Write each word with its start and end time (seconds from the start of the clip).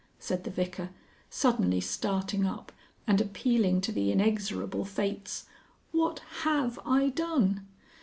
said 0.17 0.43
the 0.43 0.49
Vicar, 0.49 0.89
suddenly 1.29 1.79
starting 1.79 2.43
up 2.43 2.71
and 3.05 3.21
appealing 3.21 3.81
to 3.81 3.91
the 3.91 4.11
inexorable 4.11 4.83
fates. 4.83 5.45
"What 5.91 6.21
HAVE 6.43 6.79
I 6.87 7.09
done?" 7.09 7.67